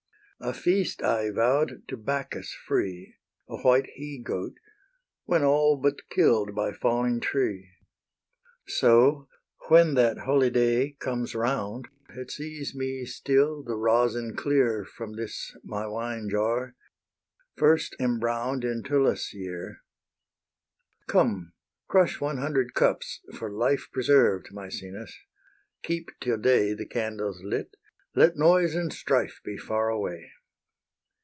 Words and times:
A 0.43 0.53
feast 0.53 1.03
I 1.03 1.29
vow'd 1.29 1.83
to 1.87 1.95
Bacchus 1.95 2.51
free, 2.65 3.17
A 3.47 3.57
white 3.57 3.85
he 3.93 4.17
goat, 4.17 4.53
when 5.25 5.43
all 5.43 5.77
but 5.77 6.09
kill'd 6.09 6.55
By 6.55 6.71
falling 6.71 7.19
tree. 7.19 7.69
So, 8.67 9.27
when 9.67 9.93
that 9.93 10.17
holyday 10.25 10.93
comes 10.93 11.35
round, 11.35 11.89
It 12.17 12.31
sees 12.31 12.73
me 12.73 13.05
still 13.05 13.61
the 13.61 13.75
rosin 13.75 14.35
clear 14.35 14.83
From 14.83 15.13
this 15.15 15.55
my 15.63 15.85
wine 15.85 16.27
jar, 16.27 16.75
first 17.55 17.95
embrown'd 17.99 18.63
In 18.65 18.81
Tullus' 18.81 19.35
year. 19.35 19.83
Come, 21.05 21.53
crush 21.87 22.19
one 22.19 22.39
hundred 22.39 22.73
cups 22.73 23.21
for 23.37 23.51
life 23.51 23.89
Preserved, 23.93 24.47
Maecenas; 24.51 25.15
keep 25.83 26.09
till 26.19 26.37
day 26.39 26.73
The 26.73 26.87
candles 26.87 27.43
lit; 27.43 27.75
let 28.13 28.35
noise 28.35 28.75
and 28.75 28.91
strife 28.91 29.39
Be 29.45 29.55
far 29.55 29.87
away. 29.87 30.33